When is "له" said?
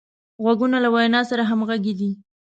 0.83-0.89